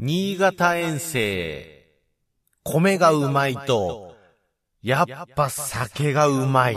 [0.00, 1.84] 新潟遠征、
[2.62, 4.14] 米がうまいと、
[4.80, 6.74] やっぱ酒がうまい。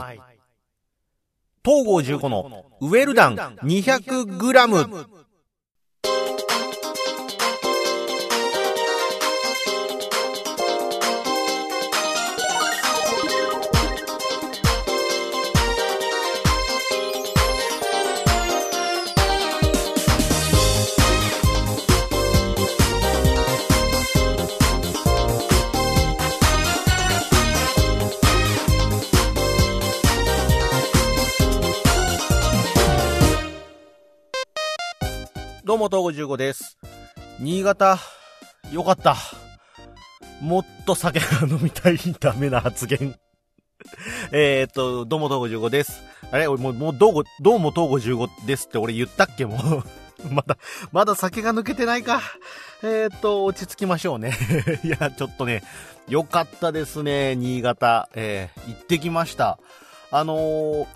[1.63, 5.05] 東郷15のウェルダン 200g。
[35.71, 36.77] どうも、東郷15です。
[37.39, 37.97] 新潟、
[38.73, 39.15] よかった。
[40.41, 43.15] もっと酒が飲みたいダメな発言。
[44.33, 46.03] えっと、どうも、東郷15です。
[46.29, 46.47] あれ？
[46.47, 49.45] 俺もう、もう、どうも、どうも、東郷15ですって俺言ったっけ？
[49.45, 49.83] もう。
[50.29, 50.57] まだ、
[50.91, 52.21] まだ酒が抜けてないか？
[52.83, 54.33] えーっと、落ち着きましょうね。
[54.83, 55.63] いや、ちょっとね、
[56.09, 58.09] よかったですね、新潟。
[58.13, 59.57] えー、行ってきました。
[60.11, 60.87] あのー、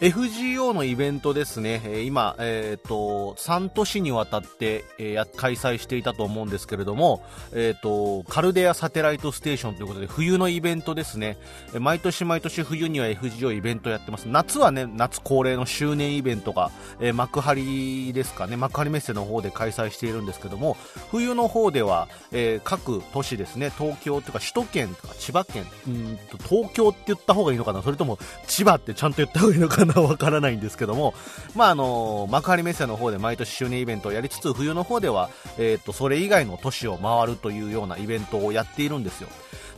[0.00, 11.36] FGO のイベントですね、今、えっ、と、3都市にわたって、えー開催していたと思うんですけれども、えっ、と、カルデアサテライトステーションということで、冬のイベントですね。
[11.78, 14.26] 毎年毎年冬には FGO イベントやってます。
[14.26, 20.78] 夏はね、夏恒例の周年イベントが、え幕張ですかね、幕張メッセの方で開催しているんですけども、
[21.10, 31.14] 冬の方では、え各都市ですね、東京というか首都圏とか千葉県、うんと東京って言った方がいいのかな、それとも千葉ってちゃんと言った方がいいのかな、わからないんですけども、
[31.54, 39.28] まああの幕張メッセの方で毎年周年イベントをやりつつ、冬の方では、えっ、と、それ以外の都市を回るというようなイベントをやっているんですよ。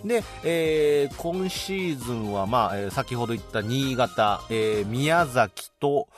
[0.04, 6.08] で、えー今シーズンは、まあ、えー先ほど言った新潟、えー宮崎と、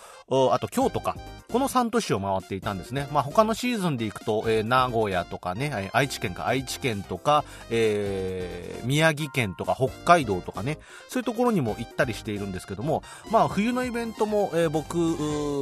[0.51, 1.17] あと京都か。
[1.55, 3.07] この3都市を回っていたんですね。
[3.13, 14.97] まあ他のシーズンで行くと、えー名古屋とかね、愛知県か、愛知県とか、えー宮城県とか北海道とかね、そういうところにも行ったりしているんですけども、まあ冬のイベントも、えー僕、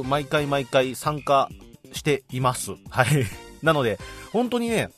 [0.09, 1.47] 毎回毎回参加
[1.91, 2.71] しています。
[2.89, 3.27] はい。
[3.61, 3.99] なので、
[4.31, 4.89] 本当にね、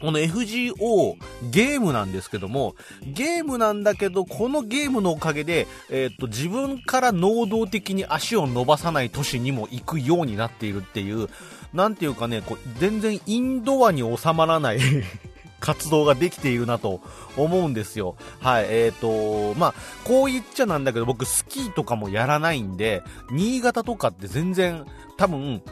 [0.00, 1.16] この FGO
[1.50, 11.28] ゲームなんですけども、ゲームなんだけど、このゲームのおかげで、えーっと、自分から能動的に足を伸ばさない都市にも行くようになっているっていう、
[11.74, 14.80] なんていうかね、こう全然インドアに収まらない
[15.60, 17.02] 活動ができているなと
[17.36, 18.16] 思うんですよ。
[18.40, 19.74] はい、えっ、と、まあ、
[20.04, 24.86] こう言っちゃなんだけど、僕スキーとかもやらないんで、新潟とかって全然、
[25.18, 25.62] 多分、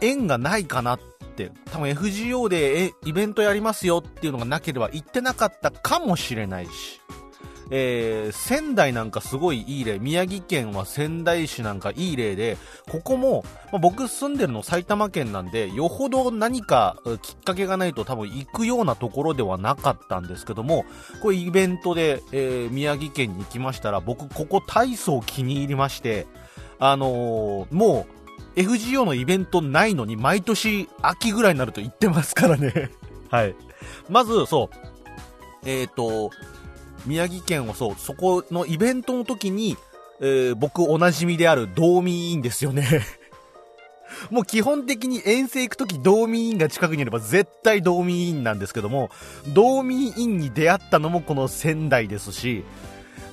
[0.00, 1.13] 縁がないかなって、
[1.72, 7.00] 多分 FGO でイベントやりますよっていうのがなければ行ってなかったかもしれないし、
[7.70, 12.56] えー仙台なんかすごいいい例、宮城県は仙台市なんかいい例で、
[12.90, 20.84] ここも、まあ、僕住んでるの埼玉県なんで、よほど何かきっかけがないと多分行くようなところではなかったんですけども、
[21.22, 26.26] これイベントで、えー宮城県に行きましたら、僕ここ体操気に入りまして、
[26.78, 28.23] あのーもう、
[28.56, 32.90] FGO のイベントないのに毎年秋ぐらいになると行ってますからね。
[33.30, 33.54] はい。
[34.08, 35.68] まず、そう。
[35.68, 36.30] えっ、と、
[37.06, 39.76] 宮城県はそう、そこのイベントの時に、
[40.20, 42.86] えー僕おなじみである道民委員ですよね。
[44.30, 49.10] もう基本的に遠征行く時道民委員が近くにいれば絶対道民委員なんですけども、
[49.48, 52.64] 道民委員に出会ったのもこの仙台ですし、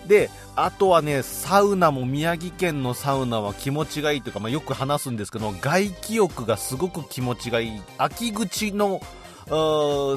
[0.08, 7.82] で、あとはね、サウナも宮城県のサウナは気持ちがいいというか、まあ、よく話すんですけど、外気浴がすごく気持ちがいい。
[7.98, 9.02] 秋口の、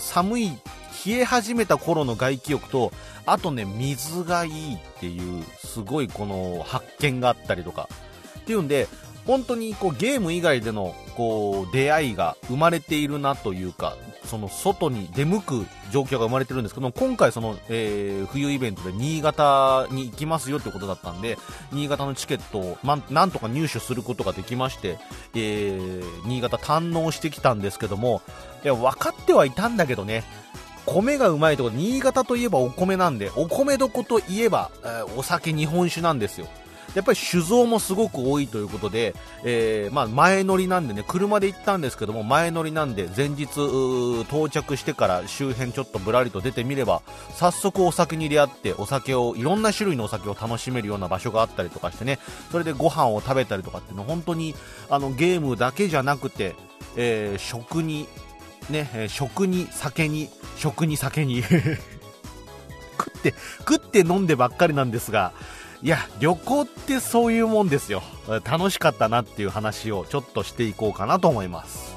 [0.00, 0.58] 寒い、
[1.06, 2.92] 冷え始めた頃の外気浴と、
[3.26, 7.88] あとね、水がいいっていう、すごいこの発見があったりとか。
[8.38, 8.88] っていうんで、
[9.26, 21.38] 本当にこうゲーム以外でのこう出会いが生まれているなというか、その外に出向く状況が生まれてるんですけど、今回その、えー冬イベントで新潟に行きますよってことだったんで、
[21.72, 24.98] 新潟のチケットをまなんとか入手することができまして、
[25.34, 28.22] えー新潟堪能してきたんですけども、
[28.64, 30.24] いや、分かってはいたんだけどね、
[30.86, 36.46] 米がうまいとこ、新潟といえばお米なんで、お米どこといえば、えーお酒、日本酒なんですよ。
[36.94, 39.14] やっぱり酒造もすごく多いということで、
[39.44, 43.44] えーまあ前乗りなんでね、車で行ったんですけども、前乗りなんで、前日
[44.28, 47.02] 到着してから周辺ちょっとぶらりと出てみれば、
[47.32, 52.18] 早速お酒に出会って、お酒を、いろんな種類のお酒を楽しめるような場所があったりとかしてね、
[52.52, 54.54] それでご飯を食べたりとかっていうの、本当に、
[54.90, 56.54] あの、ゲームだけじゃなくて、
[56.96, 58.06] えー食に、
[58.70, 61.42] ね、えー食に、酒に、食に、酒に、
[62.96, 65.32] 食って、食って飲んでばっかりなんですが、
[65.84, 68.02] いや、旅行ってそういうもんですよ。
[68.44, 71.93] 楽しかったなっていう話をちょっとしていこうかなと思います。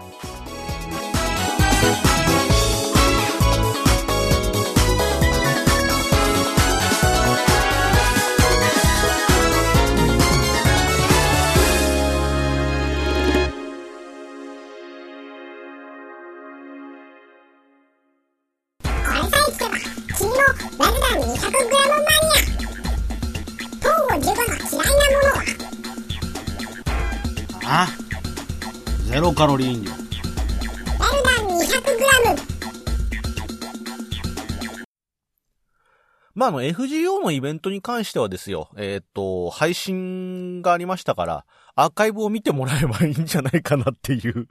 [36.51, 41.45] まあ、の、FGO のイベントに関してはですよ、えーっと、配信がありましたから、
[41.75, 44.47] アーカイブを見てもらえばいいんじゃないかなっていう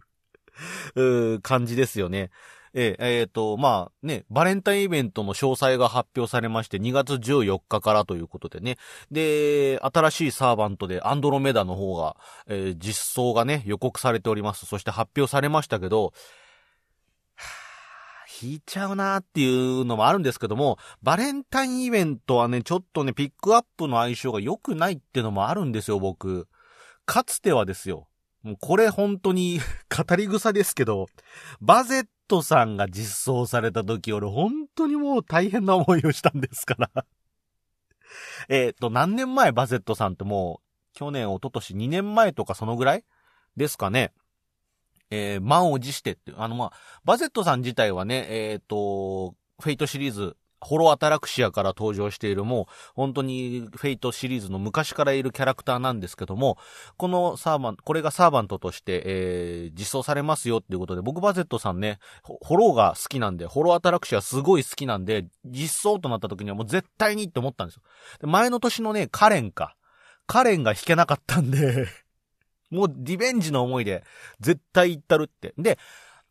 [1.34, 2.30] う感じですよね。
[2.78, 8.76] えーえーと、まあね、バレンタインイベントの詳細が発表されまして、2月14日からということでね。
[9.10, 12.16] で、新しいサーバントでアンドロメダの方が、
[12.46, 14.66] えー実装がね、予告されております。
[14.66, 16.12] そして発表されましたけど、
[18.42, 26.48] 引いちゃうなっていうのもあるんですけども、バレンタインイベントはね、ちょっとね、ピックアップの相性が良くないってのもあるんですよ、僕。
[27.06, 28.08] かつてはですよ。
[28.42, 31.06] もうこれ本当に 語り草ですけど、
[31.60, 37.06] バゼットさんが実装された時、俺本当にもう大変な思いをしたんですから。
[38.48, 43.04] えっと、何年前バゼットさんってもう、去年、一昨年2年前とかそのぐらい
[43.56, 44.12] ですかね。
[45.10, 46.72] えー、満を持してって、あのまあ、
[47.04, 56.58] バゼットさん自体はね、えっ、と、 Fateシリーズ、 hollow ataraxiaから登場しているもう、本当に Fateシリーズの昔からいるキャラクターなんですけども、
[56.96, 67.82] このサーバン、これがサーバントとして、えー、実装されますよっていうことで、僕バゼットさんね、 hollowが好きなんで、 hollow ataraxiaすごい好きなんで、実装となった時にはもう絶対にって思ったんですよ。
[68.22, 69.76] 前の年のね、カレンか。
[70.26, 71.86] カレンが弾けなかったんで、
[72.70, 74.04] もうリベンジの思いで、
[74.40, 75.54] 絶対行ったるって。
[75.58, 75.78] で、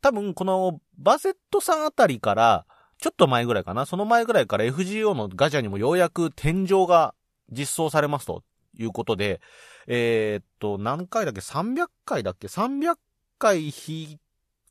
[0.02, 2.66] 多分このバセットさんあたりから、
[3.00, 7.14] ちょっと前ぐらいかな、その前ぐらいから FGO のガチャにもようやく天井が
[7.52, 8.44] 実装されますと
[8.78, 9.42] いうことで、
[9.88, 12.96] えーっと、何回だっけ ?300 回だっけ ?300
[13.38, 14.20] 回引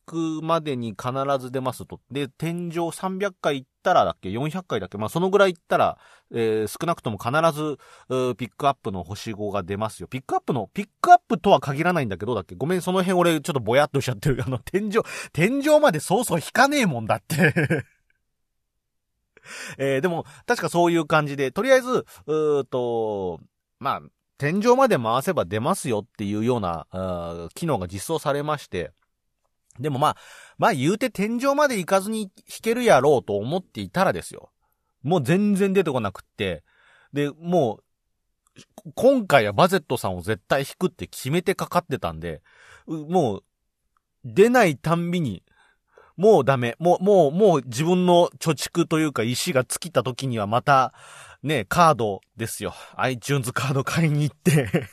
[0.04, 2.00] くまでに必ず出ますと。
[2.10, 4.98] で、天井300回行ったらだっけ ?400 回だっけ？
[4.98, 5.98] まあ、そのぐらい行ったら、
[6.32, 7.78] えー少なくとも必ず、
[8.36, 10.08] ピックアップの星5が出ますよ。
[10.08, 12.54] ピックアップの、ピックアップとは限らないんだけど、だっけ？
[12.54, 14.42] ごめん、その辺俺ちょっとぼやっとしちゃってる。
[14.46, 14.92] あの、天井、
[15.32, 17.36] 天井までそうそう引かねえもんだって。
[19.78, 23.40] えーでも、確かそういう感じで、とりあえず、うーと、
[23.78, 24.02] まあ、
[24.38, 28.92] 天井まで回せば出ますよっていうような、あ機能が実装されまして、
[29.78, 30.16] でもまあ、
[30.58, 32.30] まあ言うて天井まで行かずに引
[32.62, 34.50] けるやろうと思っていたらですよ。
[35.02, 36.64] もう全然出てこなくって、
[37.12, 37.84] で、もう、
[38.94, 42.42] 今回はバゼットさんを絶対引くって決めてかかってたんで、
[42.86, 43.44] もう、
[44.24, 45.42] 出ないたんびに、
[46.16, 46.76] もうダメ。
[46.78, 50.94] もう、もう、もう自分の貯蓄というか石が尽きた時にはまた、
[51.42, 52.72] ね、カードですよ。
[52.96, 54.88] iTunes カード買いに行って、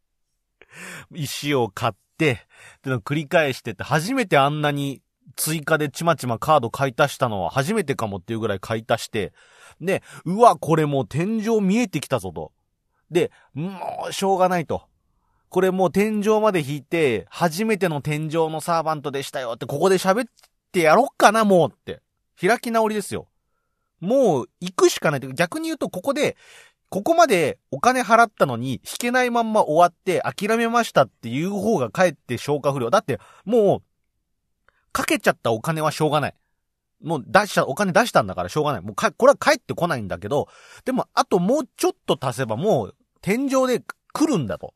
[1.12, 2.38] 石を買っ、って
[2.84, 5.02] の繰り返してて、初めてあんなに
[5.36, 9.32] 追加でちまちまカード買い足したのは初めてかもっていうぐらい買い足して、
[9.80, 12.52] で、うわ、これもう天井見えてきたぞと。
[13.10, 14.82] で、もうしょうがないと。
[15.48, 20.28] これもう天井まで引いて、初めての天井のサーバントでしたよって、ここで喋っ
[20.72, 22.00] てやろっかな、もうって。
[22.40, 23.28] 開き直りですよ。
[24.00, 25.20] もう行くしかない。
[25.20, 26.36] 逆に言うと、ここで、
[26.94, 32.88] ここまでお金払ったのに、引けないまんま終わって諦めましたっていう方がかえって消化不良。
[32.88, 36.34] だって、もう、かけちゃったお金はしょうがない。
[37.02, 38.80] もう出した、お金出したんだからしょうがない。
[38.80, 40.46] もうか、これは返ってこないんだけど、
[40.84, 43.82] でも、あともうちょっと足せばもう、天井で
[44.12, 44.72] 来るんだと。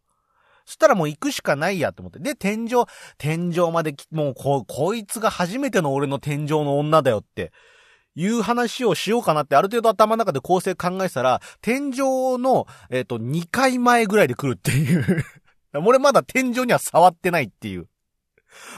[0.67, 2.19] そしたらもう行くしかないやと思って。
[2.19, 2.85] で、天井、
[3.17, 7.53] 天井までき、もうこ、こいつが初めての俺の天井の女だよって、
[8.19, 15.25] いう話をしようかなって、ある程度頭の中で構成考えてたら、天井の、えっ、と、2回前ぐらいで来るっていう。
[15.87, 17.89] 俺まだ天井には触ってないっていう。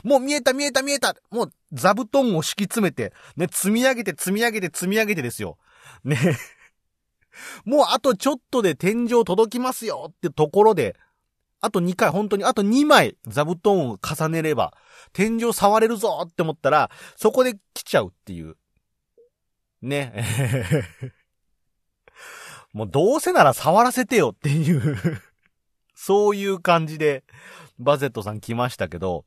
[0.05, 5.57] もう見えた見えた見えたもう座布団を敷き詰めて、ね、積み上げて積み上げて積み上げてですよ。
[6.05, 6.19] ね。
[7.65, 10.97] もうあとちょっとで天井届きますよってところで、
[11.61, 14.75] あと2回、本当にあと2枚座布団を重ねれば、
[15.13, 18.57] 天井触れるぞって思ったら、そこで来ちゃうっていう。
[19.83, 20.85] ね。
[22.73, 24.97] もうどうせなら触らせてよっていう、
[25.95, 27.25] そういう感じで、
[27.79, 29.25] バゼットさん来ましたけど、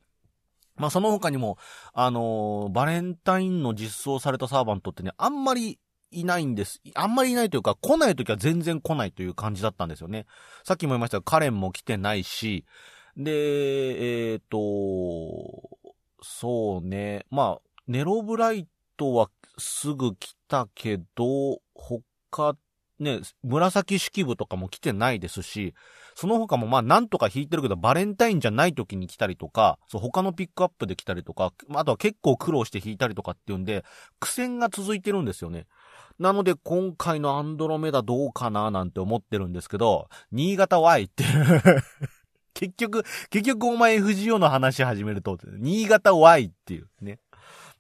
[0.75, 1.57] まあその他にも、
[1.93, 5.79] あのーバレンタインの実装されたサーバントってね、あんまり
[6.12, 6.81] いないんです。
[6.95, 10.25] あんまりいないというか、来ないときは全然来ないという感じだったんですよね。
[10.63, 12.65] さっきも言いましたが、カレンも来てないし、
[13.17, 14.60] で、えっ、と、
[16.22, 22.55] そうね、まあ、ネロブライトはすぐ来たけど、他、
[23.00, 25.73] ね、紫式部とかも来てないですし、
[26.15, 33.83] その他もまあなんとか引いてるけど、バレンタインじゃない時に来たりとか、そう他のピックアップで来たりとか、あとは結構苦労して引いたりとかっていうんで、
[34.19, 35.65] 苦戦が続いてるんですよね。
[36.19, 41.23] なので今回のアンドロメダどうかななんて思ってるんですけど、新潟 Y って
[42.53, 47.19] 結局、結局お前 FGO の話始めると、新潟 Y っていうね。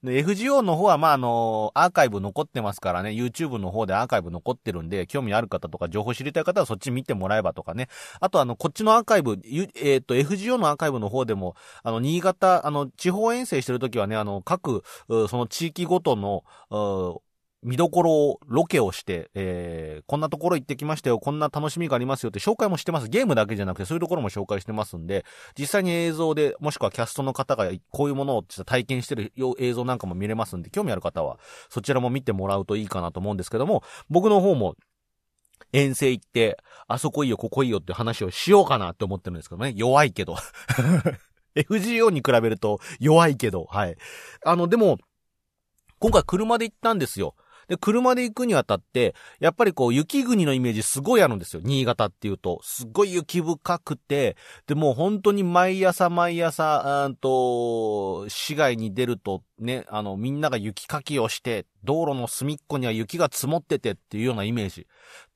[0.03, 7.87] で、FGO の方は、まあ、あのアーカイブ残ってますからね、YouTube の方でアーカイブ残ってるんで、興味ある方とか情報知りたい方はそっち見てもらえばとかね。
[8.19, 16.43] あと、あの、こっちのアーカイブ、えっ、ー、と、FGO のアーカイブの方でも、あの、新潟、あの、地方遠征してるときはね、あの、各、その地域ごとの、
[17.63, 23.09] 見どころを、ロケをして、えー、こんなところ行ってきましたよ、こんな楽しみがありますよって紹介もしてます。
[23.09, 25.25] ゲームだけじゃなくてそういうところも紹介してますんで、
[25.57, 31.39] 実際に映像で、もしくはキャストの方がこういうものを体験してる映像なんかも見れますんで、興味ある方は
[31.69, 34.75] そちらも見てもらうといいかなと思うんですけども、僕の方も
[35.71, 39.73] 遠征行って、あそこいいよ、ここいいよって話をしようかなって思ってるんですけどね。
[39.75, 40.35] 弱いけど。
[41.55, 43.95] FGO に比べると弱いけど、はい。
[44.45, 44.97] あの、でも、
[45.99, 47.35] 今回車で行ったんですよ。
[47.67, 51.61] で、車で行くにあたって、やっぱりこう、雪国のイメージすごいあるんですよ。
[51.63, 52.59] 新潟っていうと。
[52.63, 64.87] すごい雪深くて、で、もう本当に毎朝毎朝、うんと、市街に出るとね、あの、みんなが雪かきをして、道路の隅っこには雪が積もっててっていうようなイメージ。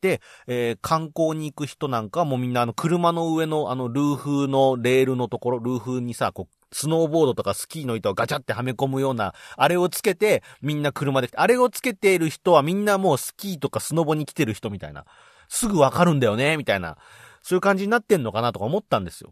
[0.01, 15.05] で、えー、観光に行く人なんかはもうみんなあの、車の上のあの、ルーフのレールのところ、ルーフにさ、こう、スノーボードとかスキーの板をガチャってはめ込むような、あれをつけて、みんな車で、あれをつけている人はみんなもうスキーとかスノボに来てる人みたいな。
[15.49, 16.97] すぐわかるんだよね、みたいな。
[17.41, 19.31] そういう感じになってんのかなとか思ったんですよ。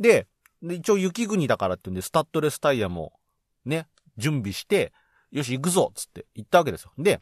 [0.00, 0.28] で、
[0.62, 3.12] で一応雪国だからって言うんで、スタッドレスタイヤも、
[3.64, 4.92] ね、準備して、
[5.32, 6.92] よし、行くぞつって行ったわけですよ。
[6.98, 7.18] で、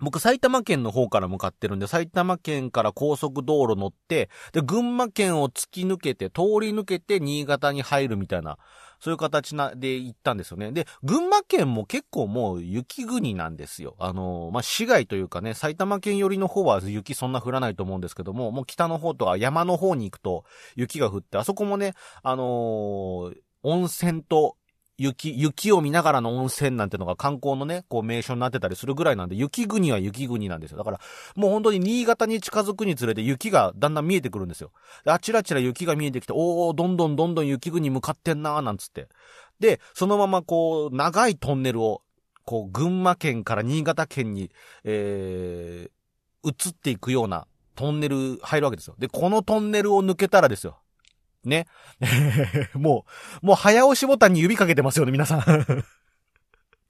[0.00, 8.58] 僕、埼玉県の方から向かってるんで、埼玉県から高速道路乗って、で、群馬県を突き抜けて、通り抜けて、新潟に入るみたいな、
[8.98, 10.72] そういう形な、で行ったんですよね。
[10.72, 13.94] で、群馬県も結構もう雪国なんですよ。
[13.98, 24.56] あのまあ、市街というかね、埼玉県寄りの方は雪そんな降らないと思うんですけども、もう北の方とか山の方に行くと雪が降って、あそこもね、あのー、温泉と
[24.96, 30.78] 雪、雪を見ながらの温泉なんてのが観光のね、こう名所になってたりするぐらいなんで、雪国は雪国なんですよ。
[30.78, 31.00] だから、
[31.34, 34.70] もう本当に新潟に近づくにつれて雪がだんだん見えてくるんですよ。
[35.04, 39.08] あちらちら雪が見えてきて、おー、どんどんどんどん雪国向かってんなーなんつって。
[39.58, 42.02] で、そのままこう、長いトンネルを、
[42.44, 44.50] こう、群馬県から新潟県に、
[44.84, 48.94] えー、移っていくようなトンネル入るわけですよ。
[48.98, 50.78] で、このトンネルを抜けたらですよ。
[51.48, 51.66] ね。
[52.74, 53.04] も
[53.42, 55.42] う、もう早押しボタンに指かけてますよね、皆さん。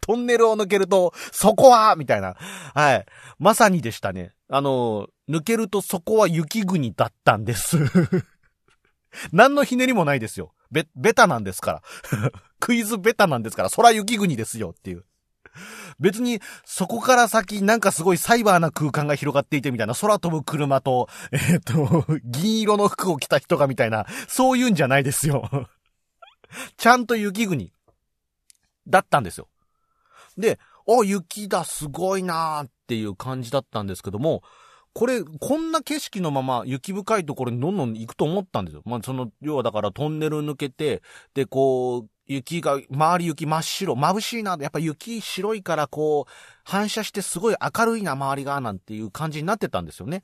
[0.01, 2.35] トンネルを抜けると、そこはみたいな。
[2.75, 3.07] はい。
[3.39, 4.33] まさにでしたね。
[4.49, 7.79] あの、抜けるとそこは雪国だったんです。
[9.33, 10.53] 何のひねりもないですよ。
[10.71, 12.31] べ、ベタなんですから。
[12.61, 15.05] クイズベタなんですから、そら雪国ですよっていう。
[16.01, 25.69] 別に、そこから先、なんかすごいサイバーな空間が広がっていてみたいな、空飛ぶ車と、 え、っと、銀色の服を着た人がみたいな、そういうんじゃないですよ。
[26.77, 27.73] ちゃんと雪国。
[28.87, 29.49] だったんですよ。
[30.37, 34.43] で、あ、雪だ、すごいなーっていう感じだったんですけども、
[34.93, 38.83] これ、こんな景色のまま雪深いところにどんどん行くと思ったんですよ。
[38.85, 41.03] まあ、その、要はだからトンネル抜けて、
[41.35, 45.55] で、こう、雪が、周り雪真っ白、眩しいな、やっぱ雪白。
[45.55, 46.33] いからこう、
[46.65, 50.23] 反射してすごい明るいな、周りが、なんていう感じになってたんですよね。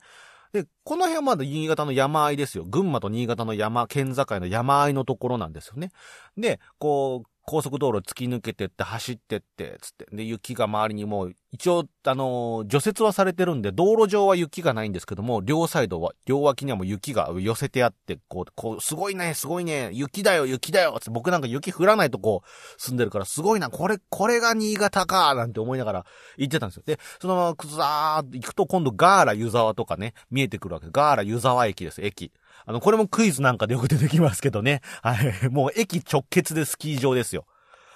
[0.51, 2.65] で、この辺はまだ新潟の山あいですよ。
[2.65, 5.91] 群馬と新潟の山、県境の山あいのところなんですよね。
[6.37, 10.07] で、こう、高速道路突き抜けてって走ってって、つって。
[10.15, 22.41] で、雪が周りにもう、一応、あのー、除雪はされてるんで、道路上は雪がないんですけども、両サイドは、両脇にはもう雪が寄せてあって、こう、こう、すごいね、すごいね、雪だよ、雪だよ、つって僕なんか雪降らないとこ
[22.77, 26.05] 住んでるから、すごいな、これ、これが新潟か、なんて思いながら
[26.37, 26.83] 行ってたんですよ。
[26.85, 32.31] で、そのままくざーっと行くと今度ガーラ湯沢とかね、見えてくるわけガーラ湯沢駅です、駅。
[32.65, 34.81] あの、これもクイズなんかでよく出てきますけどね。
[35.01, 35.49] はい。
[35.49, 37.45] もう駅直結でスキー場ですよ。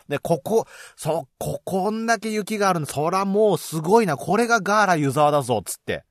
[0.08, 6.04] で、ここ、そ、こ、こんだけ雪があるの、そらもうすごいな、これがガーラ湯沢だぞ、つって。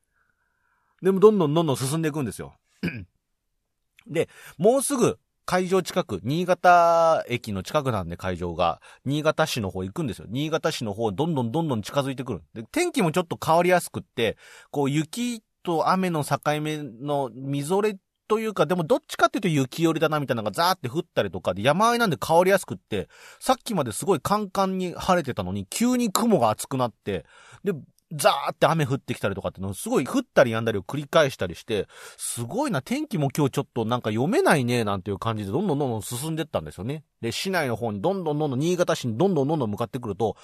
[1.00, 2.56] でもどんどんどんどん進んでいくんですよ。
[4.06, 10.26] で、もうすぐ会場近く、新潟駅の近くなんで会場が、新潟市の方行くんですよ。
[10.28, 12.42] 新潟市の方どんどんどんどん近づいてくる。
[12.54, 14.36] で、天気もちょっと変わりやすくって、
[14.70, 17.96] こう雪と雨の境目のみぞれ
[18.26, 27.26] というか、でもどっちかっていうと雪寄りだなみたいなのがザーって降ったりとかで、山あいなんで変わりやすくって、さっきまですごいカンカンに晴れてたのに、急に雲が厚くなって、
[27.64, 27.72] で、
[28.12, 37.04] ザーって雨降ってきたりとかってのすごい降ったりやんだりを繰り返したりして、すごいな、天気も今日ちょっとなんか読めないね、なんていう感じでどんどんどんどん進んでったんですよね。
[37.20, 40.36] で、市内の方にどんどんどんどん新潟市にどんどんどんどん向かってくると、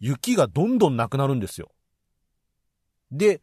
[0.00, 1.70] 雪がどんどんなくなるんですよ。
[3.12, 3.40] で、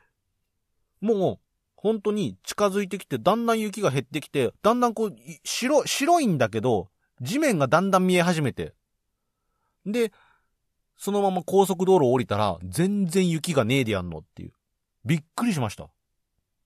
[0.99, 1.46] もう、
[1.87, 5.15] 本当に近づいてきて、だんだん雪が減ってきて、だんだんこう、
[5.45, 6.89] 白、白いんだけど、
[7.21, 8.73] 地面がだんだん見え始めて。
[9.85, 10.11] で、
[10.97, 14.51] そのまま高速道路降りたら、全然雪がねえでやんのっていう。
[15.05, 15.87] びっくりしました。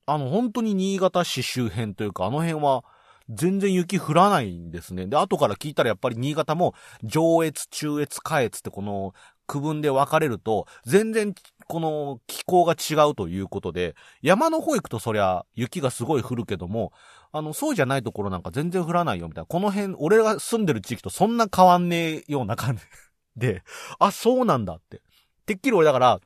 [0.06, 2.84] あの、本当に新潟市周辺というか、あの辺は、
[3.28, 5.06] 全然雪降らないんですね。
[5.06, 6.74] で、後から聞いたらやっぱり新潟も、
[7.04, 9.14] 上越、中越、下越ってこの
[9.46, 11.34] 区分で分かれると、全然
[11.72, 16.92] この気候が違うということで、山の方行くとそりゃ雪がすごい降るけども、
[17.32, 19.46] あの、そうじゃないところなんか全然降らないよみたいな。
[19.46, 22.82] この辺、俺が住んでる地域とそんな変わんねえような感じ
[23.36, 23.62] で、
[23.98, 25.00] あ、そうなんだって。
[25.46, 26.20] てっきり俺だから、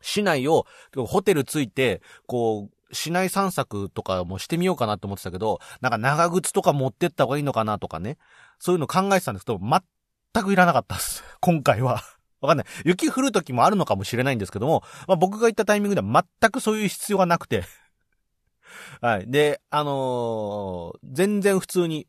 [0.00, 0.64] 市内を、
[0.96, 8.16] ホテル着いて、こう、市内散策とかもしてみようかなって思ってたけど、なんか長靴とか持ってった方がいいのかなとかね。
[8.58, 11.22] そういうの考えてたんですけど、全くいらなかったです。
[11.40, 12.02] 今回は。
[12.44, 12.66] わかんない。
[12.84, 17.64] 雪降る時もあるのかもしれないんですけども、まあ、僕が行ったタイミングでは全くそういう必要がなくて
[19.00, 19.30] はい。
[19.30, 22.06] で、あのー、全然普通に、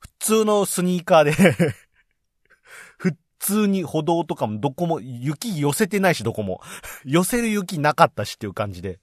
[0.00, 1.32] 普通のスニーカーで
[2.98, 6.60] 普通に歩道とかもどこも、雪寄せてないし、どこも。
[7.04, 8.98] 寄せる雪なかったしっていう感じで。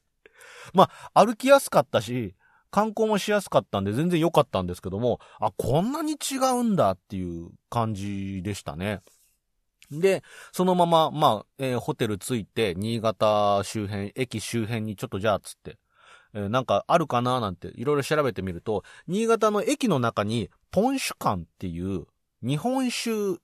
[0.74, 2.36] まあ、歩きやすかったし、
[2.70, 9.02] 観光もしやすかったんで全然良かったんですけども、あ、こんなに違うんだっていう感じでしたね。
[9.91, 15.77] で、そのまま、まあ、えー、ホテル着いて、新潟周辺、駅周辺にちょっとじゃあ、つって、
[16.34, 22.06] えー、なんかあるかななんて、いろいろ調べてみると、新潟の駅の中に、ポン酒館っていう、
[22.44, 23.39] 日本酒、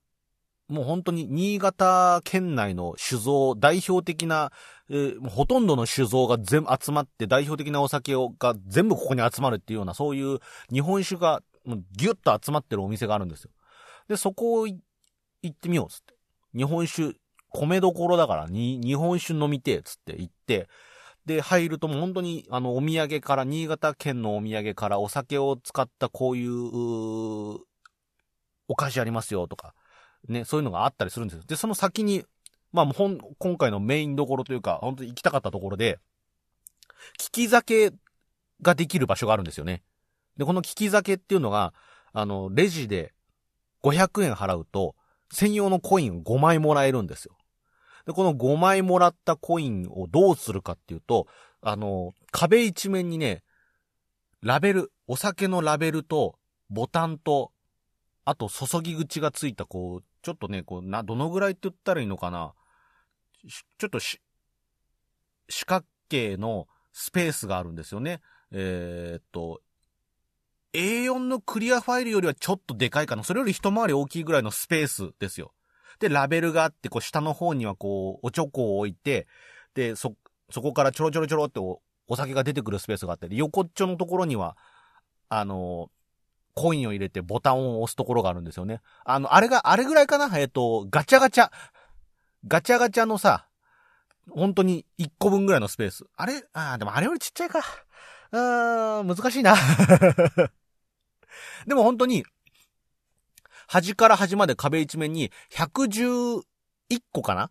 [0.67, 4.51] もう本当に新潟県内の酒造、代表的な、
[4.89, 10.39] えー、ほとんどの酒造が全集まって、代表的なお酒をが全部ここに集まるっていうような、そういう
[10.71, 13.51] 日本酒が、もうギュッと集まってるお店があるんですよ。
[14.09, 14.77] で、そこを行
[15.47, 16.12] ってみよう、つって。
[16.55, 17.15] 日本酒、
[17.49, 20.67] 米どころだからに、日本酒飲みて、つって行って、
[21.25, 27.59] で、入るともう本当に、あの、お土産から、新潟県のお土産からお酒を使ったこういう、う
[28.67, 29.73] お菓子ありますよとか、
[30.27, 31.43] ね、そういうのがあったりするんですよ。
[31.45, 32.25] で、その先に、
[32.71, 35.99] まあ、ほん、今回のメインどころというか、本当に行きたかったところで、
[37.19, 37.91] 利き酒
[38.61, 39.83] ができる場所があるんですよね。
[40.37, 41.73] で、この利き酒っていうのが、
[42.13, 43.13] あの、レジで
[43.83, 44.95] 500円払うと、
[45.33, 47.35] 専用のコインを5枚もらえるんですよ。
[48.05, 51.27] で、この5枚もらったコインをどうするかっていうと、
[51.61, 53.43] あの、壁一面にね、
[54.41, 56.37] ラベル、お酒のラベルと、
[56.69, 57.51] ボタンと、
[58.25, 62.53] あと注ぎ口がついた、こう、ちょっとね、こう、な、どのぐらいって言ったらいいのかな。
[63.77, 64.21] ちょっとし、
[65.49, 68.21] 四角形のスペースがあるんですよね。
[68.51, 69.21] えー、
[71.33, 73.23] のクリアファイルよりはちょっとでかいかな。
[73.23, 75.53] それより一回り大きいぐらいのスペースですよ。
[75.99, 79.27] で、ラベルがあって、こう、下の方にはこう、おちょこを置いて、
[79.73, 80.15] で、そ、
[80.49, 84.57] そこからちょろちょろちょろっておお酒が出てくるスペースがあったり、横っちょのところには、
[85.29, 85.89] あの、
[86.55, 88.81] コインを入れてボタンを押すところがあるんですよね。
[89.05, 90.37] あの、あれが、あれぐらいかな？
[90.37, 91.49] えっと、ガチャガチャ。
[92.47, 93.47] ガチャガチャのさ、
[94.29, 96.05] 本当に1個分ぐらいのスペース。
[96.15, 96.43] あれ？
[96.53, 97.61] あでもあれよりちっちゃいか。
[98.31, 99.55] あーん、難しいな。
[101.67, 102.25] でも本当に、
[103.67, 106.43] 端から端まで壁一面に111
[107.11, 107.49] 個かな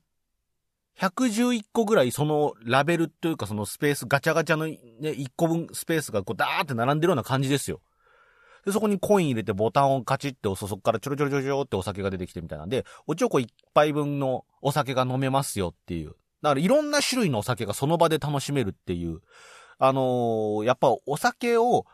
[0.98, 7.80] ?111 個ぐらいそのラベルというかそのスペース、ガチャガチャのね、1個分スペースがこうダーって並んでるような感じですよ。
[8.64, 16.14] で、そこにコイン入れてボタンをカチッて押すそこからちょろちょろちょろちょろってお酒が出てきてみたいなんで、おちょこ1杯分のお酒が飲めますよっていう。
[16.42, 19.20] だからいろんな種類のお酒がその場で楽しめるっていう。
[19.78, 21.86] あのー、やっぱお酒を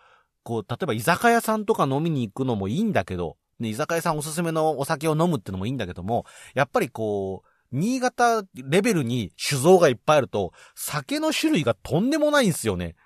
[0.42, 6.24] こう、例えば居酒屋さんとか飲みに行くのもいいんだけど、ね、居酒屋さんおすすめのお酒を飲むってのもいいんだけども、
[6.54, 12.96] やっぱりこう、新潟レベルに酒造がいっぱいあると、酒の種類がとんでもないんですよね。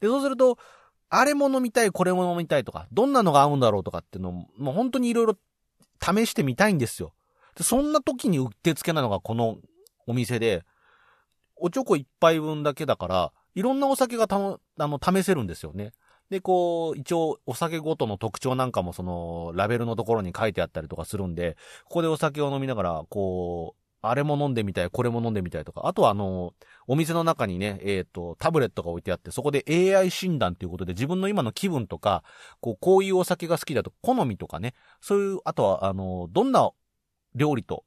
[0.00, 0.56] で、そうすると、
[1.10, 5.36] あれも飲みたい、これも飲みたいとか、どんなのが合うんだろうとかっていうのも、もう本当にいろいろ
[6.00, 7.12] 試してみたいんですよ。
[7.56, 9.58] で、そんな時にうってつけなのがこの
[10.06, 10.64] お店で、
[11.56, 15.92] おちょこ一杯分だけだから、いろんなお酒がたの、あの、試せるんですよね。
[16.30, 26.54] で、こう、一応、お酒ごとの特徴なんかもその、ラベルのところに書いてあったりとかするんで、ここでお酒を飲みながら、こう、あれも飲んでみたい、これも飲んでみたいとか、あとはあの、
[26.86, 32.22] お店の中にね、えっ、ー、と、タブレットが置いてあって、そこで AI 診断ということで自分の今の気分とか、
[32.60, 36.70] こう、こういうお酒が好きだと、好みとかね、そういう、あとは、あの、どんな
[37.34, 37.84] 料理と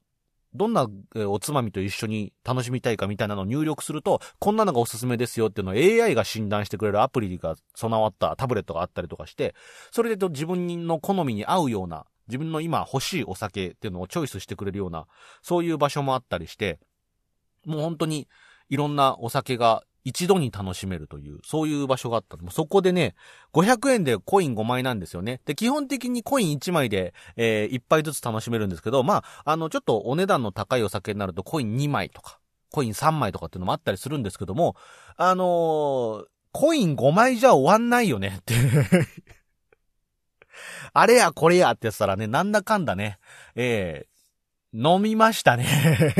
[0.54, 0.86] どんな
[1.26, 9.54] おつまみと一緒に楽しみたいかみたいなのを入力すると、こんなのがおすすめですよっていうのを AI が診断してくれるアプリが備わったタブレットがあったりとかして、
[9.90, 15.06] それで自分の好みに合うような、自分の今欲しいお酒っていうのをチョイスしてくれるような、
[15.42, 16.78] そういう場所もあったりして、
[17.66, 18.28] もう本当に、
[18.68, 22.36] いろんなお酒が一度に楽しめるという、そういう場所があった。
[22.50, 23.14] そこでね、
[23.52, 25.40] 500円でコイン5枚なんですよね。
[25.44, 32.38] で、基本的にコイン1枚で、えー、1杯ずつ楽しめるんですけど、まあ、あの、ちょっとお値段の高いお酒になるとコイン2枚とか、
[32.70, 34.76] コイン3枚とかっていうのもあったりするんですけども、
[35.16, 38.54] あのー、コイン5枚じゃ終わんないよねって
[40.92, 43.18] あれやこれやってやったらね、なんだかんだね、
[43.54, 45.66] えー、飲みましたね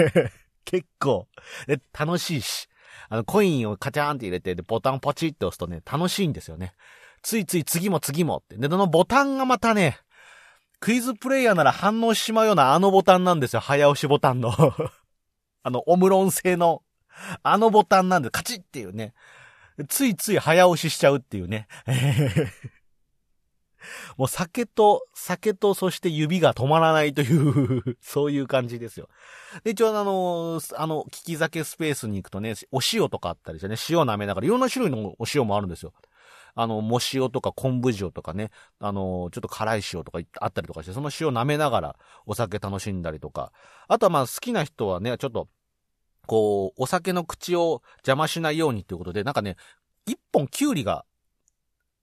[0.64, 1.28] 結構。
[1.92, 2.68] 楽しいし。
[3.12, 6.72] あの、コインをカチャーンって入れて、で、ボタンポチって押すとね、楽しいんですよね。
[7.20, 8.56] ついつい次も次もって。
[8.56, 9.98] で、そのボタンがまたね、
[10.80, 13.60] クイズプレイヤーなら反応しちまうようなあのボタンなんですよ。
[13.60, 14.50] 早押しボタンの
[15.62, 16.82] あの、オムロン製の、
[17.42, 19.12] あのボタンなんで、カチッっていうね。
[19.90, 21.68] ついつい早押ししちゃうっていうね。
[24.16, 29.08] もう酒と、酒とそして指が止まらないという そういう感じですよ。
[29.64, 35.92] で、一応あの、あの、聞き酒スペースに行くとね、お塩とかあったりしてね、塩舐めながら、いろんな種類のお塩もあるんですよ。
[36.54, 41.96] あの、も塩とか昆布塩とかね、あの、ちょっと辛い塩とかあったりとかして、その塩舐めながら
[42.26, 43.52] お酒楽しんだりとか。
[43.88, 45.48] あとはまあ好きな人はね、ちょっと、
[46.26, 49.56] こう、お酒の口を邪魔しないようにっていうことで、なんかね、
[50.06, 51.04] 一本キュウリが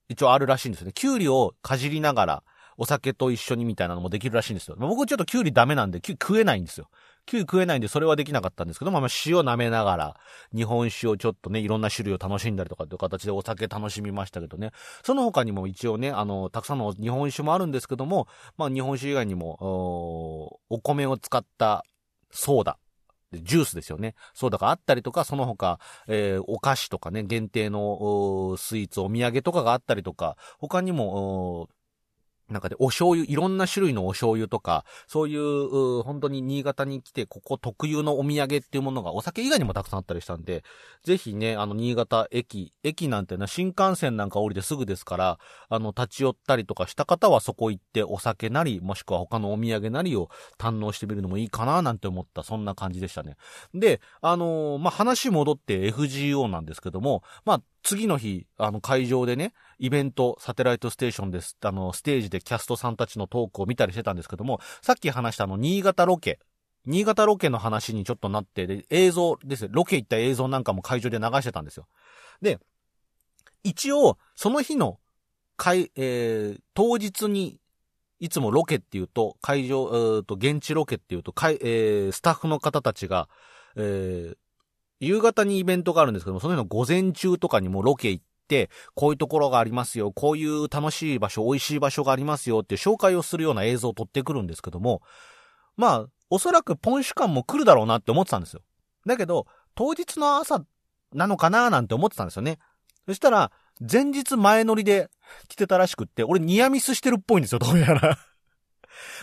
[0.09, 0.93] 一応あるらしいんですよね。
[0.93, 2.43] キュウリをかじりながら、
[2.77, 4.75] お酒と一緒にみたいなのもできるらしいんですよ。
[4.79, 6.89] 僕ちょっとキュウリダメなんで、キュウリ食えないんですよ。
[7.25, 10.15] キュウリ食えないんで、それはできなかったんですけど、まあ、塩舐めながら、
[10.55, 14.71] 日本酒をちょっとね、いろんな種類を楽しんだりとかっていう形でお酒楽しみましたけどね。
[15.03, 19.57] その他にも一応ね、あの、たくさんの日本酒もあるんですけども、まあ、日本酒以外にも、
[20.69, 21.83] おお米を使った
[22.31, 22.77] ソーダ
[23.33, 24.15] ジュースですよね。
[24.33, 31.69] そうだからあったりとか、その他、えー、お菓子とかね、限定のスイーツ、お土産とかがあったりとか、他にも、
[32.49, 40.63] なんかで、お醤油、いろんな種類のお醤油とか、そういう、う本当に新潟に来て、ここ特有のお土産っていうものが、お酒以外にもたくさんあったりしたんで、
[41.03, 53.35] ぜひね、あの、新潟駅、駅なんていうのは新幹線なんか降りてすぐですから、あの、立ち寄ったりとかした方はそこ行ってお酒なり、もしくは他のお土産なりを堪能してみるのもいいかななんて思った、そんな感じでしたね。
[53.73, 61.58] で、あのー、まあ、話戻って FGO なんですけども、まあ、次の日、あの、会場でね、イベント、サテライトステーションです。
[61.63, 66.39] あの、ステージでキャストさんたちのトークを見たりしてたんですけども、さっき話したあの、新潟ロケ。
[66.86, 71.88] 新潟ロケの話にちょっとなって、で、映像ですロケ行った映像なんかも会場で流してたんですよ。
[72.43, 72.60] で、
[73.63, 74.99] 一応、その日の、
[75.58, 77.58] 会、えー、当日に、
[78.19, 83.30] いつもロケっていうと、会場、えー、と、現地ロケっていうと、会、えー、スタッフの方たちが、
[83.75, 84.38] えー、
[84.99, 95.01] 夕方にイベントがあるんですけども、その日の午前中とかにもロケ行って、こういうところがありますよ、こういう楽しい場所、美味しい場所がありますよって紹介をするような映像を撮ってくるんですけども、
[95.77, 98.62] まあ、おそらくポンシュ感も来るだろうなって思ってたんですよ。
[99.05, 100.63] だけど、当日の朝
[101.13, 102.59] なのかななんて思ってたんですよね。
[103.07, 105.09] そしたら、前日前乗りで
[105.47, 108.19] 来てたらしくって、俺ニアミスしてるっぽいんですよ、どうやら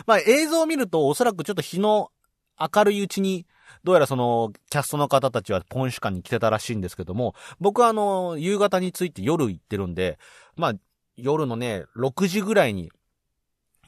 [0.07, 2.11] まあ映像を見るとおそらくちょっと日の
[2.59, 3.47] 明るいうちに
[3.85, 10.19] どうやらその、キャストの方たちはポンシュ館に来てたらしいんですけども、僕はあの、夕方について夜行ってるんで、
[10.57, 10.75] まあ、
[11.17, 12.91] 夜のね、6時ぐらいに、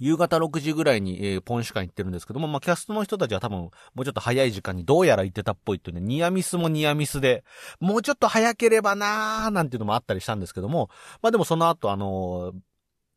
[0.01, 7.45] 夕方6時ぐらいに、えー、ポンシュ館行ってるんですけども、まあ、キャストの人たちは多分、もうちょっと早い時間にどうやら行ってたっぽいっていうね、ニアミスもニアミスで、
[7.81, 10.88] もうちょっと早ければなーなんていうのもあったりしたんですけども、
[11.21, 12.61] まあ、でもその後あのー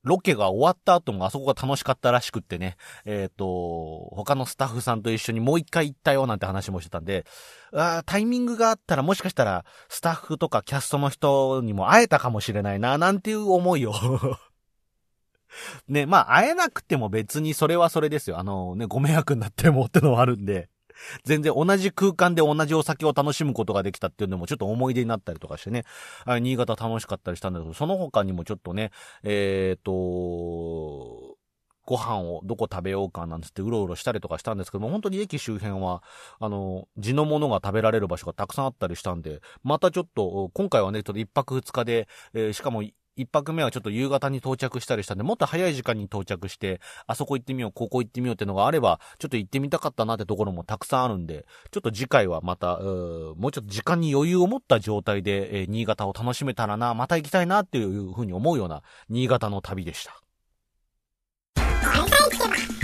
[0.04, 7.26] ロケが終わった後もあそこが楽しかったらしくってね、えっ、ー、と、他のスタッフさんと一緒にもう一回行ったよなんて話もしてたんで、
[7.74, 13.94] あタイミングがあったらもしかしたらスタッフとかキャストの人にも会えたかもしれないな、なんていう思いを
[15.88, 18.40] ね、まあ会えなくても別にそれはそれですよ。
[18.40, 20.71] あのね、ご迷惑になってもってのはあるんで。
[21.24, 25.84] 全然同じ空間で同じお酒を楽しむことができたっていうのもちょっと思い出になったりとかしてね、
[26.26, 28.92] あ新潟楽しかったりしたんだけど、その他にもちょっとね、
[29.24, 31.38] えっ、ー、と、
[31.86, 36.04] ご飯をどこ食べようかなんつってうろうろしたりとかしたんですけども、本当に駅周辺は、
[36.40, 42.84] あの、地のものが食べられる場所がたくさんあったりしたんで、またちょっと、今回はね、ちょっと一泊二日で、えー、しかも
[43.22, 60.22] 一泊目はちょっと夕方に到着したりしたんで、もっと早い時間に到着して、あそこ行ってみよう、ここ行ってみようってのがあれば、ちょっと行ってみたかったなってところもたくさんあるんで、ちょっと次回はまた、うもうちょっと時間に余裕を持った状態で、えー、新潟を楽しめたらな、また行きたいなっていうふうに思うような、新潟の旅でした。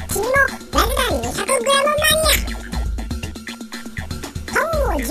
[0.07, 0.31] 君も
[0.71, 2.21] ラズダ 200g マニ
[2.53, 2.67] ア。
[4.53, 5.07] 本を15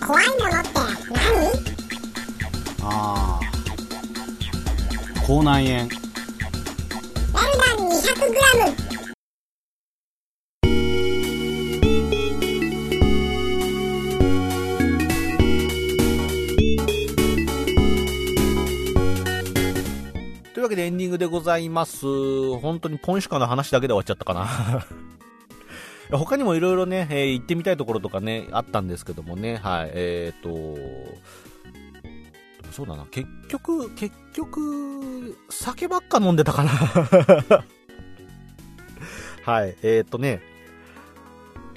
[0.00, 0.68] が怖いものって
[1.12, 1.28] 何
[2.82, 3.37] ああ。
[5.28, 8.88] 口内炎ラルダン 200g
[20.54, 22.06] というわけでエンディングでございます。
[22.60, 24.86] 本当にポンシカの話だけで終わっちゃったかな。
[26.16, 31.28] 他にもいろいろね、えー、行ってみたいところとかね、あったんですけどもね、はい、えっ、ー、と、
[32.78, 36.70] そうだな、結局、結局、酒ばっか飲んでたかな。
[39.44, 40.40] はい、えーとね、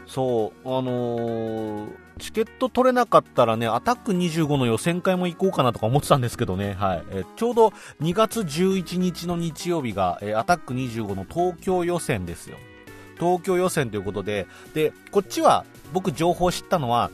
[0.05, 7.03] そう、あのーチケット取れなかったらね、アタック25の予選会も行こうかなとか思ってたんですけどね、はい。
[7.09, 12.57] えーちょうど2月11日の日曜日が、えーアタック25の東京予選ですよ。
[13.17, 17.09] 東京予選ということで、で、こっちは僕情報知ったのは、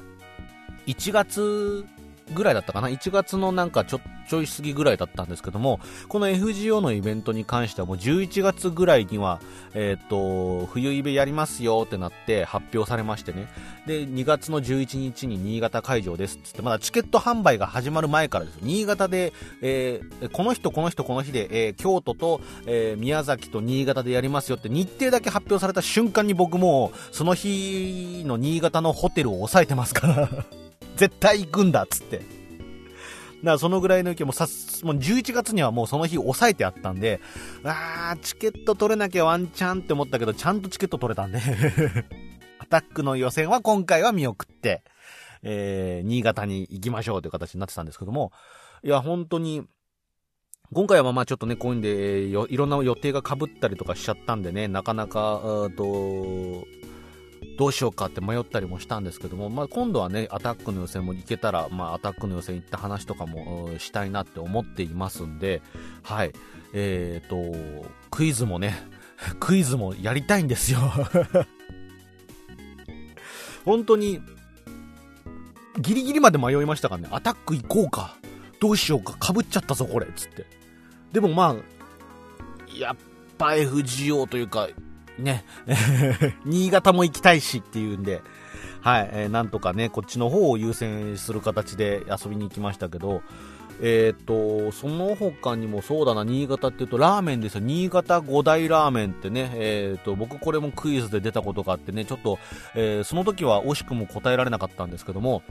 [0.87, 1.85] 1月
[2.33, 9.39] ぐらいだったかな ?1 月のなんかちょ、ちょい過ぎぐらいだったんですけども、この FGO のイベントに関してはもう11月ぐらいには、
[9.73, 13.47] えっ、と、冬イベやりますよってなって発表されましてね。
[13.85, 18.57] で、2月の11日に新潟会場ですっつって、まだチケット販売が始まる前からです。
[18.61, 30.66] 新潟で、えーこの人この人この日で、えー京都と、え宮崎と新潟でやりますよって日程だけ発表された瞬間に僕も、その日の新潟のホテルを抑えてますから。
[30.97, 32.17] 絶対行くんだっつって。
[32.17, 32.27] だか
[33.43, 37.21] らそのぐらいの勢いもさす、もう11月にはもうその日抑えてあったんで、
[37.63, 41.39] あー、チケット取れなきゃワンチャンって思ったけど、ちゃんとチケット取れたんで、
[42.59, 44.83] アタックの予選は今回は見送って、
[45.43, 48.31] えー、新潟に行きましょうという形になってたんですけども、
[48.83, 49.63] いや、本当に、
[50.73, 56.67] 今回はまあちょっとね、こういうんで、いろんな予定が被ったりとかしちゃったんでね、なかなか、うーと、
[57.57, 65.61] どうしようかって迷ったりもしたんですけども、まあ、今度はね、アタックの予選も行けたら、まあ、アタックの予選行った話とかもしたいなって思っていますんで、
[66.03, 66.33] はい。
[66.73, 67.57] えーと、
[68.11, 68.75] クイズもね、
[69.39, 70.79] クイズもやりたいんですよ。
[73.65, 74.21] 本当に、
[75.79, 78.17] ギリギリまで迷いましたからね、アタック行こうか。
[78.59, 79.13] どうしようか。
[79.21, 80.07] 被っちゃったぞ、これ。
[80.15, 80.45] つって。
[81.11, 81.55] でもまあ、
[82.75, 82.95] やっ
[83.37, 84.67] ぱ FGO というか、
[85.19, 85.43] ね、
[86.45, 88.21] 新潟も行きたいしっていうんで、
[88.81, 93.21] はい、えーなんとかね、こっちの方を優先する形で遊びに行きましたけど、
[93.81, 97.61] えっ、と、その他にもそうだな、新潟っていうとラーメンですよ。
[97.61, 102.39] 新潟五大ラーメンってね、えっ、と、僕これもクイズで出たことがあってね、ちょっと、
[102.75, 105.43] えーその時は惜しくも答えられなかったんですけども、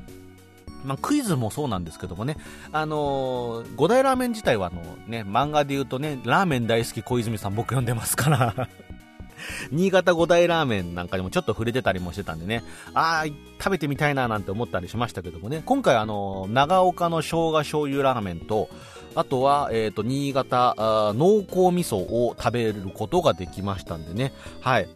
[0.84, 2.36] まあ、クイズもそうなんですけどもね、
[2.72, 8.68] あのー五大ラーメン自体はあのね、漫画で言うとね、ラーメン大好き小泉さん僕読んでますから、
[9.70, 18.68] 新潟五大ラーメンなんかにもちょっと触れてたりもしてたんでね、あー、食べてみたいななんて思ったりしましたけどもね、今回あの、長岡の生姜醤油ラーメンと、
[19.14, 24.88] あとは、えっ、と、新潟、あ濃厚味噌を食べることができましたんでね、はい。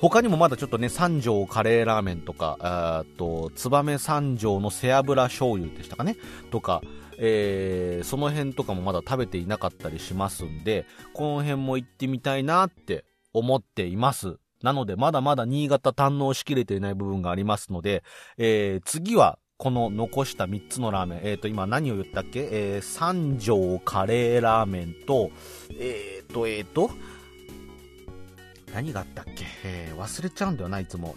[0.00, 6.16] 他にもまだちょっとね、三条カレーラーメンとか、あーっと、燕三条の背脂醤油でしたかね、
[6.50, 6.80] とか、
[7.18, 14.36] えー、その辺とかもまだ食べていなかったりしますんで、この辺も行ってみたいなって思っています。
[14.62, 18.02] なので、まだまだ新潟堪能しきれていない部分がありますので、
[18.36, 22.48] えー、次は、この残した3つのラーメン、えっ、と、今何を言ったっけ？
[22.50, 25.30] えー、三条カレーラーメンと、
[25.78, 26.90] えーと、えーと、
[28.72, 31.14] 何があったっけ、えー忘れちゃうんだよな、いつも。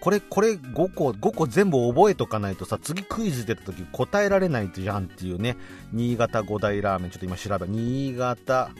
[0.00, 5.56] これ、これ5個、5個全部覚えとかないとさ、次クイズ出た時答えられないじゃんっていうね。
[5.92, 8.70] 新潟五大ラーメン、ちょっと今調べ、新潟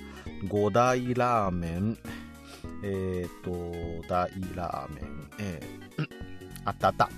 [0.48, 1.98] 五大ラーメン、
[2.82, 6.08] えーと、大ラーメン、えー、
[6.64, 7.10] あったあった。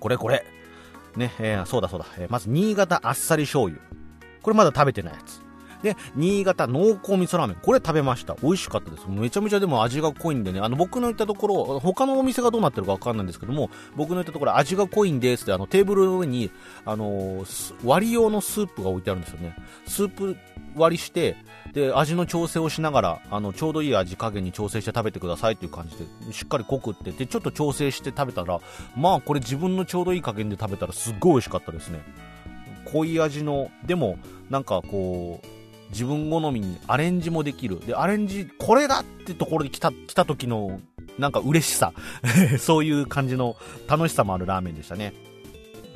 [0.00, 0.44] これこれ。
[1.16, 2.06] ね、えーそうだそうだ。
[2.18, 3.80] えーまず、新潟あっさり醤油。
[4.42, 5.40] これまだ食べてないやつ。
[5.82, 7.56] で、新潟濃厚味噌ラーメン。
[7.62, 8.36] これ食べました。
[8.42, 9.06] 美味しかったです。
[9.08, 16.50] めちゃめちゃでも味が濃いんでね、あの、僕の行ったところ、他のお店がどうなってるかわかんないんですけども、僕の行ったところ味が濃いんですって、あの、テーブルの上に、
[16.84, 19.56] あのー割り用のスープが置いてあるんですよね。
[19.86, 20.36] スープ
[20.74, 21.36] 割りして、
[21.72, 28.60] で、味の調整をしながら、あの、ちょうどいい味加減に調整して食べてくださいっていう感じで、しっかり濃くって、で、ちょっと調整して食べたら、
[28.96, 32.00] まあ、これ自分のちょうどいい加減で食べたらすっごい美味しかったですね。
[32.92, 34.18] 濃い味の、でも、
[34.50, 35.55] なんかこう、
[35.90, 37.80] 自分好みにアレンジもできる。
[37.86, 40.80] で、アレンジ、これだってところで来た、来た時の、
[41.18, 41.92] なんか嬉しさ。
[42.58, 43.56] そういう感じの
[43.88, 45.12] 楽しさもあるラーメンでしたね。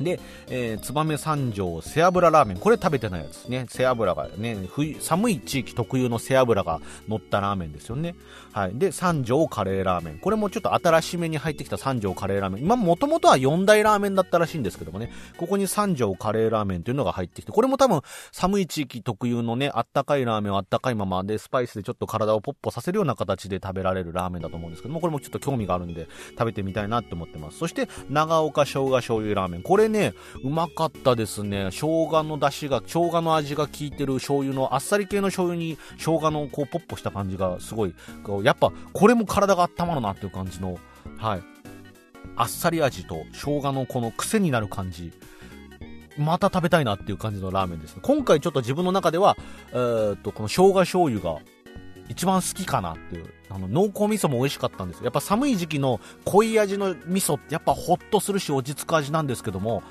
[0.01, 2.59] で、えー、燕三条背脂ラーメン。
[2.59, 3.67] これ食べてないやつね。
[3.69, 8.15] 背脂がね、冬寒い地域特有の背脂が乗ったラーメンですよね。
[8.53, 8.73] はい。
[8.75, 10.19] で、三条カレーラーメン。
[10.19, 12.65] これもちょっと新しめに入ってきた三条カレーラーメン。
[12.65, 15.13] 今もともとは4大ラーメンだったらしいんですけどもね。
[15.37, 18.01] ここに三条カレーラーメンというのが入ってきて、これも多分
[18.33, 27.59] 寒い地域特有のね、あったかいラーメンをあったかいままで、スパイスでちょっと体をポッポさせるような形で食べられるラーメンだと思うんですけども、これもちょっと興味があるんで、食べてみたいなって思ってます。
[27.59, 29.63] そして、長岡生姜醤油ラーメン。
[29.63, 31.71] これね、うまかったですね。
[31.71, 37.95] 生姜の出汁が、生姜の味が効いてる醤油の、あっさり系の醤油に生姜のこう、ポッポした感じがすごい、
[38.43, 40.79] やっぱ、これも体が温まるなっていう感じの、
[41.19, 41.43] はい。
[42.37, 45.13] あっさり味と生姜のこの癖になる感じ。
[46.19, 48.01] また食べたいなっていう感じのラーメンですね。
[48.03, 49.37] 今回ちょっと自分の中では、
[49.73, 51.39] えー、っと、この生姜醤油が
[52.11, 53.33] 一番好きかなっていう。
[53.49, 55.05] あの、濃厚味噌も美味しかったんですよ。
[55.05, 59.83] やっぱ寒い時期の濃い味の味噌ってやっぱホッとするし落ち着く味なんですけども、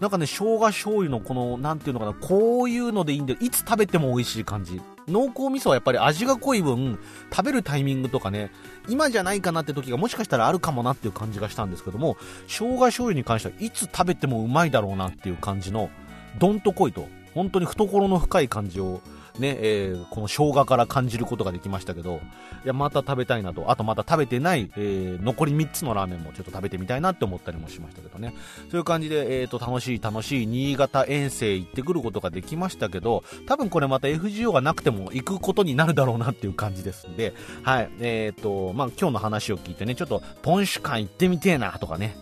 [0.00, 4.80] なんかね、生姜醤油のこの、なんていうのかな、こういうのでいいんで、いつ食べても美味しい感じ。
[5.08, 6.98] 濃厚味噌はやっぱり味が濃い分、
[7.30, 8.52] 食べるタイミングとかね、
[8.88, 15.90] 今じゃないかなって時がもしかしたらあるかもなっていう感じがしたんですけども、生姜醤油に関してはいつ食べてもうまいだろうなっていう感じの、
[16.38, 19.00] どんと濃いと、本当に懐の深い感じを
[19.38, 22.20] ね、えー、この生姜から感じることができましたけど、
[22.64, 28.34] いや、また食べたいなと、あとまた食べてない、えー、残り3つのラーメンもちょっと食べてみたいなって思ったりもしましたけどね。
[28.70, 42.16] そういう感じで、えっ、ー、と、楽しい楽しい新潟遠征行ってくることができましたけど、多分これまた FGO がなくても行くことになるだろうなっていう感じですんで、はい、えっ、ー、と、まあ、今日の話を聞いてね、ちょっと、ポンシュ館行ってみてえなとかね、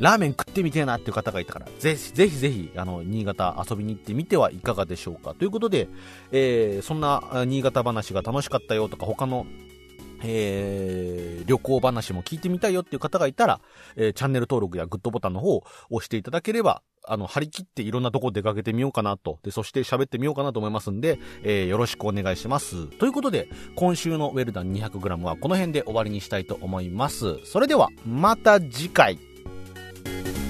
[0.00, 5.34] ラーメン食ってみてえなっていう方がいたから、ぜひぜひぜひ、あの、新潟遊びに行ってみてはいかがでしょうか。
[5.34, 5.88] ということで、
[6.30, 9.46] えー、そんな新潟話が楽しかったよとか、他の
[10.24, 13.60] えー、旅行話も聞いてみたいよっていう方がいたら、
[13.96, 19.38] えー、チャンネル登録やグッドボタンの方を押していただければ、あの、張り切っていろんなとこ出かけてみようかなと。
[19.42, 22.86] で、そして喋ってみようかなと思いますんで、えー、よろしくお願いします。
[22.98, 27.38] ということで、今週のウェルダン 200g はこの辺で終わりにしたいと思います。
[27.44, 29.27] それでは、また次回。
[30.08, 30.47] thank you